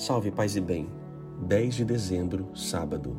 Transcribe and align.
Salve, 0.00 0.30
paz 0.30 0.56
e 0.56 0.62
bem. 0.62 0.88
10 1.46 1.74
de 1.74 1.84
dezembro, 1.84 2.48
sábado. 2.56 3.18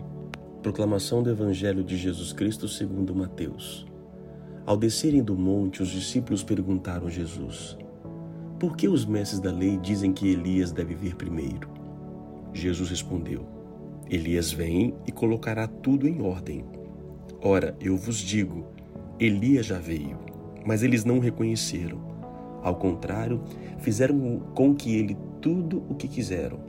Proclamação 0.63 1.21
do 1.21 1.29
Evangelho 1.29 1.83
de 1.83 1.95
Jesus 1.95 2.33
Cristo 2.33 2.67
segundo 2.67 3.13
Mateus. 3.13 3.85
Ao 4.65 4.75
descerem 4.75 5.21
do 5.21 5.35
monte, 5.35 5.83
os 5.83 5.89
discípulos 5.89 6.43
perguntaram 6.43 7.05
a 7.05 7.09
Jesus: 7.11 7.77
Por 8.59 8.75
que 8.75 8.87
os 8.87 9.05
mestres 9.05 9.39
da 9.39 9.51
lei 9.51 9.77
dizem 9.77 10.11
que 10.11 10.27
Elias 10.27 10.71
deve 10.71 10.95
vir 10.95 11.15
primeiro? 11.15 11.69
Jesus 12.51 12.89
respondeu: 12.89 13.45
Elias 14.09 14.51
vem 14.51 14.95
e 15.05 15.11
colocará 15.11 15.67
tudo 15.67 16.07
em 16.07 16.23
ordem. 16.23 16.65
Ora, 17.43 17.77
eu 17.79 17.95
vos 17.95 18.17
digo, 18.17 18.65
Elias 19.19 19.67
já 19.67 19.77
veio, 19.77 20.17
mas 20.65 20.81
eles 20.81 21.05
não 21.05 21.17
o 21.17 21.21
reconheceram. 21.21 22.10
Ao 22.61 22.75
contrário, 22.75 23.41
fizeram 23.79 24.39
com 24.53 24.73
que 24.75 24.95
ele 24.95 25.17
tudo 25.41 25.83
o 25.89 25.95
que 25.95 26.07
quiseram. 26.07 26.59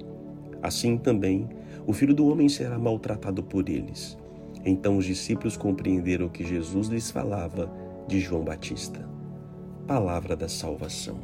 Assim 0.63 0.97
também, 0.97 1.49
o 1.87 1.93
filho 1.93 2.15
do 2.15 2.27
homem 2.29 2.49
será 2.49 2.79
maltratado 2.79 3.43
por 3.43 3.69
eles. 3.69 4.17
Então 4.65 4.97
os 4.97 5.05
discípulos 5.05 5.57
compreenderam 5.57 6.29
que 6.29 6.45
Jesus 6.45 6.89
lhes 6.89 7.11
falava 7.11 7.71
de 8.07 8.21
João 8.21 8.45
Batista. 8.45 9.09
Palavra 9.87 10.37
da 10.37 10.49
salvação. 10.49 11.19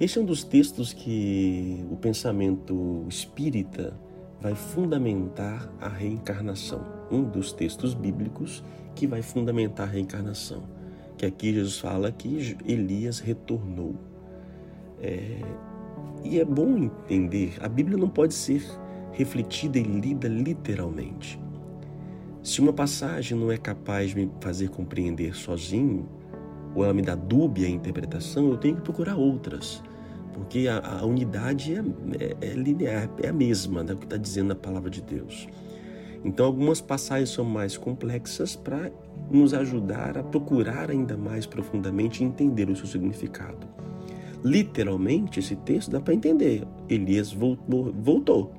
Este 0.00 0.18
é 0.18 0.22
um 0.22 0.24
dos 0.24 0.44
textos 0.44 0.92
que 0.92 1.84
o 1.90 1.96
pensamento 1.96 3.04
espírita 3.08 3.98
vai 4.40 4.54
fundamentar 4.54 5.72
a 5.80 5.88
reencarnação. 5.88 6.84
Um 7.10 7.22
dos 7.22 7.52
textos 7.52 7.94
bíblicos 7.94 8.62
que 8.94 9.06
vai 9.06 9.22
fundamentar 9.22 9.88
a 9.88 9.90
reencarnação. 9.90 10.62
Que 11.18 11.26
aqui 11.26 11.52
Jesus 11.52 11.78
fala 11.78 12.10
que 12.10 12.56
Elias 12.64 13.18
retornou. 13.18 13.94
É, 15.00 15.42
e 16.24 16.40
é 16.40 16.44
bom 16.44 16.78
entender, 16.78 17.54
a 17.60 17.68
Bíblia 17.68 17.98
não 17.98 18.08
pode 18.08 18.34
ser 18.34 18.62
refletida 19.12 19.78
e 19.78 19.82
lida 19.82 20.28
literalmente. 20.28 21.38
Se 22.42 22.60
uma 22.60 22.72
passagem 22.72 23.36
não 23.36 23.52
é 23.52 23.58
capaz 23.58 24.10
de 24.10 24.16
me 24.16 24.30
fazer 24.40 24.70
compreender 24.70 25.34
sozinho, 25.34 26.08
ou 26.74 26.84
ela 26.84 26.94
me 26.94 27.02
dá 27.02 27.14
dúbia 27.14 27.68
interpretação, 27.68 28.50
eu 28.50 28.56
tenho 28.56 28.76
que 28.76 28.82
procurar 28.82 29.16
outras. 29.16 29.82
Porque 30.32 30.68
a, 30.68 31.00
a 31.00 31.04
unidade 31.04 31.74
é, 31.74 31.82
é, 32.20 32.36
é, 32.40 32.54
linear, 32.54 33.10
é 33.20 33.28
a 33.28 33.32
mesma 33.32 33.82
né, 33.82 33.92
o 33.92 33.96
que 33.96 34.04
está 34.04 34.16
dizendo 34.16 34.52
a 34.52 34.56
palavra 34.56 34.88
de 34.88 35.02
Deus. 35.02 35.48
Então, 36.24 36.46
algumas 36.46 36.80
passagens 36.80 37.30
são 37.30 37.44
mais 37.44 37.76
complexas 37.76 38.56
para 38.56 38.90
nos 39.30 39.54
ajudar 39.54 40.18
a 40.18 40.22
procurar 40.22 40.90
ainda 40.90 41.16
mais 41.16 41.46
profundamente 41.46 42.24
entender 42.24 42.68
o 42.68 42.76
seu 42.76 42.86
significado 42.86 43.78
literalmente 44.44 45.40
esse 45.40 45.56
texto 45.56 45.90
dá 45.90 46.00
para 46.00 46.14
entender. 46.14 46.66
Elias 46.88 47.32
voltou. 47.32 48.52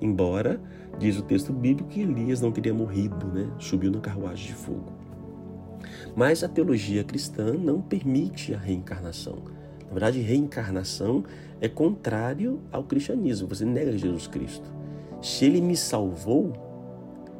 Embora, 0.00 0.60
diz 0.98 1.18
o 1.18 1.22
texto 1.22 1.52
bíblico, 1.52 1.88
que 1.88 2.00
Elias 2.00 2.40
não 2.40 2.52
teria 2.52 2.74
morrido, 2.74 3.26
né? 3.26 3.50
subiu 3.58 3.90
na 3.90 4.00
carruagem 4.00 4.48
de 4.48 4.54
fogo. 4.54 4.92
Mas 6.16 6.42
a 6.42 6.48
teologia 6.48 7.04
cristã 7.04 7.52
não 7.52 7.80
permite 7.80 8.54
a 8.54 8.58
reencarnação. 8.58 9.38
Na 9.86 9.92
verdade, 9.92 10.20
reencarnação 10.20 11.24
é 11.60 11.68
contrário 11.68 12.60
ao 12.70 12.84
cristianismo. 12.84 13.48
Você 13.48 13.64
nega 13.64 13.96
Jesus 13.96 14.26
Cristo. 14.26 14.70
Se 15.22 15.46
ele 15.46 15.60
me 15.60 15.76
salvou, 15.76 16.52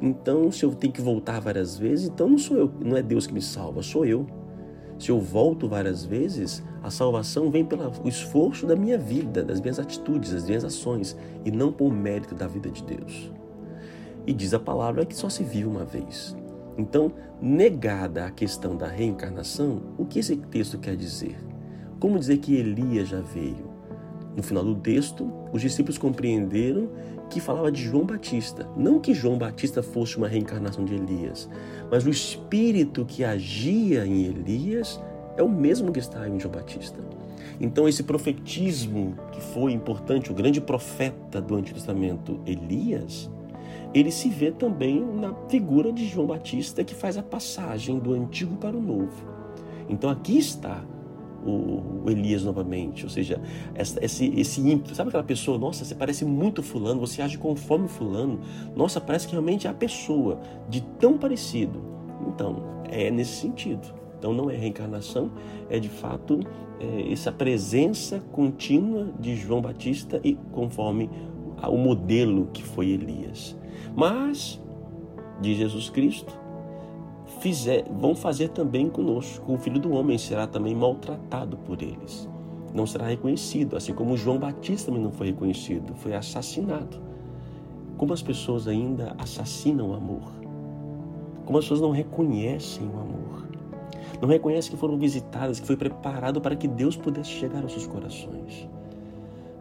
então 0.01 0.51
se 0.51 0.63
eu 0.63 0.73
tenho 0.73 0.93
que 0.93 1.01
voltar 1.01 1.39
várias 1.39 1.77
vezes, 1.77 2.07
então 2.07 2.29
não 2.29 2.37
sou 2.37 2.57
eu, 2.57 2.71
não 2.83 2.95
é 2.95 3.01
Deus 3.01 3.27
que 3.27 3.33
me 3.33 3.41
salva, 3.41 3.81
sou 3.81 4.05
eu. 4.05 4.25
Se 4.97 5.09
eu 5.09 5.19
volto 5.19 5.67
várias 5.67 6.03
vezes, 6.03 6.61
a 6.83 6.91
salvação 6.91 7.49
vem 7.49 7.63
pelo 7.63 7.89
esforço 8.05 8.65
da 8.65 8.75
minha 8.75 8.97
vida, 8.97 9.43
das 9.43 9.61
minhas 9.61 9.79
atitudes, 9.79 10.33
das 10.33 10.45
minhas 10.45 10.65
ações, 10.65 11.15
e 11.45 11.51
não 11.51 11.71
por 11.71 11.91
mérito 11.93 12.35
da 12.35 12.47
vida 12.47 12.69
de 12.69 12.83
Deus. 12.83 13.31
E 14.27 14.33
diz 14.33 14.53
a 14.53 14.59
palavra 14.59 15.05
que 15.05 15.15
só 15.15 15.29
se 15.29 15.41
vive 15.41 15.67
uma 15.67 15.85
vez. 15.85 16.35
Então, 16.77 17.13
negada 17.41 18.25
a 18.25 18.31
questão 18.31 18.75
da 18.75 18.87
reencarnação, 18.87 19.81
o 19.97 20.05
que 20.05 20.19
esse 20.19 20.35
texto 20.35 20.77
quer 20.77 20.95
dizer? 20.95 21.37
Como 21.99 22.19
dizer 22.19 22.37
que 22.37 22.55
Elias 22.55 23.07
já 23.09 23.21
veio? 23.21 23.69
No 24.35 24.43
final 24.43 24.63
do 24.63 24.75
texto, 24.75 25.29
os 25.51 25.61
discípulos 25.61 25.97
compreenderam 25.97 26.89
que 27.29 27.39
falava 27.39 27.71
de 27.71 27.83
João 27.83 28.05
Batista. 28.05 28.67
Não 28.75 28.99
que 28.99 29.13
João 29.13 29.37
Batista 29.37 29.83
fosse 29.83 30.17
uma 30.17 30.27
reencarnação 30.27 30.83
de 30.83 30.95
Elias, 30.95 31.49
mas 31.91 32.05
o 32.05 32.09
espírito 32.09 33.05
que 33.05 33.23
agia 33.23 34.05
em 34.05 34.25
Elias 34.25 34.99
é 35.37 35.43
o 35.43 35.49
mesmo 35.49 35.91
que 35.91 35.99
está 35.99 36.27
em 36.27 36.39
João 36.39 36.53
Batista. 36.53 36.99
Então, 37.61 37.87
esse 37.87 38.03
profetismo 38.03 39.15
que 39.31 39.41
foi 39.41 39.73
importante, 39.73 40.31
o 40.31 40.35
grande 40.35 40.61
profeta 40.61 41.41
do 41.41 41.55
Antigo 41.55 41.77
Testamento, 41.77 42.39
Elias, 42.45 43.29
ele 43.93 44.11
se 44.11 44.29
vê 44.29 44.51
também 44.51 45.01
na 45.01 45.33
figura 45.49 45.91
de 45.91 46.07
João 46.07 46.27
Batista 46.27 46.83
que 46.83 46.95
faz 46.95 47.17
a 47.17 47.23
passagem 47.23 47.99
do 47.99 48.13
antigo 48.13 48.55
para 48.55 48.75
o 48.77 48.81
novo. 48.81 49.27
Então, 49.89 50.09
aqui 50.09 50.37
está 50.37 50.83
o, 51.45 52.09
Elias 52.09 52.43
novamente, 52.43 53.03
ou 53.03 53.09
seja, 53.09 53.41
essa, 53.75 54.03
esse, 54.03 54.27
esse 54.39 54.61
ímpeto, 54.61 54.95
sabe 54.95 55.09
aquela 55.09 55.23
pessoa, 55.23 55.57
nossa, 55.57 55.85
você 55.85 55.95
parece 55.95 56.25
muito 56.25 56.63
fulano, 56.63 56.99
você 56.99 57.21
age 57.21 57.37
conforme 57.37 57.87
fulano, 57.87 58.39
nossa, 58.75 58.99
parece 58.99 59.27
que 59.27 59.33
realmente 59.33 59.67
é 59.67 59.69
a 59.69 59.73
pessoa, 59.73 60.39
de 60.69 60.81
tão 60.81 61.17
parecido. 61.17 61.81
Então, 62.27 62.63
é 62.89 63.09
nesse 63.09 63.41
sentido. 63.41 63.93
Então, 64.17 64.33
não 64.33 64.49
é 64.49 64.55
reencarnação, 64.55 65.31
é 65.69 65.79
de 65.79 65.87
fato 65.87 66.39
é, 66.79 67.11
essa 67.11 67.31
presença 67.31 68.19
contínua 68.31 69.13
de 69.19 69.35
João 69.35 69.61
Batista 69.61 70.19
e 70.23 70.35
conforme 70.51 71.09
o 71.67 71.77
modelo 71.77 72.47
que 72.53 72.63
foi 72.63 72.89
Elias. 72.89 73.57
Mas, 73.95 74.61
de 75.41 75.55
Jesus 75.55 75.89
Cristo, 75.89 76.37
fizer, 77.39 77.85
vão 77.89 78.13
fazer 78.13 78.49
também 78.49 78.89
conosco. 78.89 79.53
O 79.53 79.57
filho 79.57 79.79
do 79.79 79.91
homem 79.93 80.17
será 80.17 80.45
também 80.45 80.75
maltratado 80.75 81.57
por 81.57 81.81
eles. 81.81 82.29
Não 82.73 82.85
será 82.85 83.07
reconhecido, 83.07 83.75
assim 83.75 83.93
como 83.93 84.15
João 84.15 84.37
Batista 84.37 84.91
não 84.91 85.11
foi 85.11 85.27
reconhecido, 85.27 85.95
foi 85.95 86.13
assassinado. 86.13 87.01
Como 87.97 88.13
as 88.13 88.21
pessoas 88.21 88.67
ainda 88.67 89.15
assassinam 89.17 89.89
o 89.89 89.93
amor. 89.93 90.31
Como 91.45 91.57
as 91.57 91.65
pessoas 91.65 91.81
não 91.81 91.91
reconhecem 91.91 92.87
o 92.87 92.99
amor. 92.99 93.47
Não 94.21 94.29
reconhecem 94.29 94.71
que 94.71 94.77
foram 94.77 94.97
visitadas, 94.97 95.59
que 95.59 95.65
foi 95.65 95.75
preparado 95.75 96.39
para 96.39 96.55
que 96.55 96.67
Deus 96.67 96.95
pudesse 96.95 97.31
chegar 97.31 97.63
aos 97.63 97.71
seus 97.71 97.87
corações. 97.87 98.69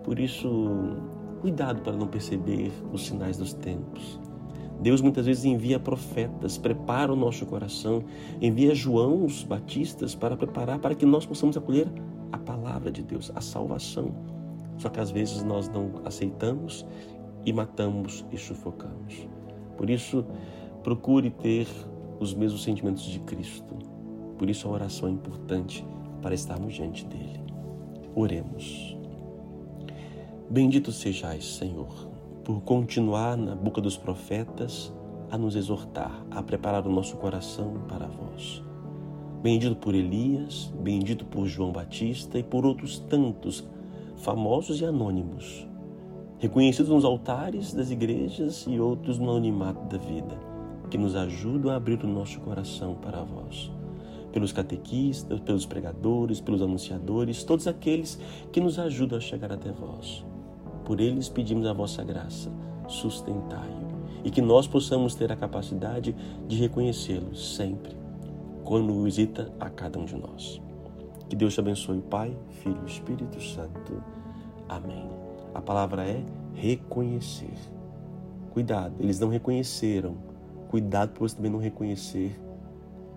Por 0.02 0.18
isso, 0.18 0.96
cuidado 1.40 1.80
para 1.82 1.96
não 1.96 2.06
perceber 2.06 2.72
os 2.92 3.06
sinais 3.06 3.38
dos 3.38 3.54
tempos 3.54 4.20
Deus 4.80 5.00
muitas 5.00 5.26
vezes 5.26 5.44
envia 5.44 5.78
profetas, 5.78 6.56
prepara 6.56 7.12
o 7.12 7.16
nosso 7.16 7.44
coração, 7.46 8.04
envia 8.40 8.74
Joãos 8.74 9.42
Batistas 9.42 10.14
para 10.14 10.36
preparar 10.36 10.78
para 10.78 10.94
que 10.94 11.04
nós 11.04 11.26
possamos 11.26 11.56
acolher 11.56 11.88
a 12.30 12.38
palavra 12.38 12.90
de 12.90 13.02
Deus, 13.02 13.32
a 13.34 13.40
salvação. 13.40 14.14
Só 14.76 14.88
que 14.88 15.00
às 15.00 15.10
vezes 15.10 15.42
nós 15.42 15.68
não 15.68 15.90
aceitamos 16.04 16.86
e 17.44 17.52
matamos 17.52 18.24
e 18.30 18.38
sufocamos. 18.38 19.28
Por 19.76 19.90
isso, 19.90 20.24
procure 20.84 21.30
ter 21.30 21.66
os 22.20 22.32
mesmos 22.32 22.62
sentimentos 22.62 23.02
de 23.04 23.18
Cristo. 23.20 23.74
Por 24.38 24.48
isso 24.48 24.68
a 24.68 24.70
oração 24.70 25.08
é 25.08 25.12
importante 25.12 25.84
para 26.22 26.34
estarmos 26.34 26.74
diante 26.74 27.04
dele. 27.04 27.42
Oremos. 28.14 28.96
Bendito 30.48 30.92
sejais, 30.92 31.56
Senhor 31.56 32.17
por 32.48 32.62
continuar 32.62 33.36
na 33.36 33.54
boca 33.54 33.78
dos 33.78 33.98
profetas 33.98 34.90
a 35.30 35.36
nos 35.36 35.54
exortar, 35.54 36.24
a 36.30 36.42
preparar 36.42 36.86
o 36.86 36.90
nosso 36.90 37.14
coração 37.18 37.82
para 37.86 38.06
vós. 38.06 38.64
Bendito 39.42 39.76
por 39.76 39.94
Elias, 39.94 40.72
bendito 40.80 41.26
por 41.26 41.46
João 41.46 41.72
Batista 41.72 42.38
e 42.38 42.42
por 42.42 42.64
outros 42.64 43.00
tantos 43.00 43.68
famosos 44.16 44.80
e 44.80 44.86
anônimos, 44.86 45.68
reconhecidos 46.38 46.90
nos 46.90 47.04
altares 47.04 47.74
das 47.74 47.90
igrejas 47.90 48.64
e 48.66 48.80
outros 48.80 49.18
no 49.18 49.28
anonimato 49.28 49.84
da 49.84 50.02
vida, 50.02 50.40
que 50.88 50.96
nos 50.96 51.14
ajudam 51.16 51.70
a 51.70 51.76
abrir 51.76 52.02
o 52.02 52.08
nosso 52.08 52.40
coração 52.40 52.94
para 52.94 53.22
vós. 53.24 53.70
Pelos 54.32 54.52
catequistas, 54.52 55.38
pelos 55.40 55.66
pregadores, 55.66 56.40
pelos 56.40 56.62
anunciadores, 56.62 57.44
todos 57.44 57.66
aqueles 57.66 58.18
que 58.50 58.58
nos 58.58 58.78
ajudam 58.78 59.18
a 59.18 59.20
chegar 59.20 59.52
até 59.52 59.70
vós. 59.70 60.24
Por 60.88 61.02
eles 61.02 61.28
pedimos 61.28 61.66
a 61.66 61.74
vossa 61.74 62.02
graça, 62.02 62.50
sustentai-o, 62.88 64.24
e 64.24 64.30
que 64.30 64.40
nós 64.40 64.66
possamos 64.66 65.14
ter 65.14 65.30
a 65.30 65.36
capacidade 65.36 66.16
de 66.46 66.56
reconhecê-lo 66.56 67.36
sempre, 67.36 67.94
quando 68.64 69.02
visita 69.02 69.52
a 69.60 69.68
cada 69.68 69.98
um 69.98 70.06
de 70.06 70.16
nós. 70.16 70.62
Que 71.28 71.36
Deus 71.36 71.52
te 71.52 71.60
abençoe, 71.60 72.00
Pai, 72.00 72.34
Filho 72.62 72.80
e 72.86 72.90
Espírito 72.90 73.38
Santo. 73.38 74.02
Amém. 74.66 75.06
A 75.54 75.60
palavra 75.60 76.08
é 76.08 76.24
reconhecer. 76.54 77.52
Cuidado, 78.54 78.94
eles 78.98 79.20
não 79.20 79.28
reconheceram. 79.28 80.16
Cuidado 80.70 81.10
para 81.10 81.20
você 81.20 81.36
também 81.36 81.52
não 81.52 81.58
reconhecer 81.58 82.34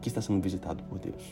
que 0.01 0.09
está 0.09 0.19
sendo 0.19 0.41
visitado 0.41 0.83
por 0.83 0.99
Deus. 0.99 1.23